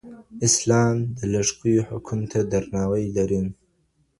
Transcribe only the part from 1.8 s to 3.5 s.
حقونو ته درناوی لري.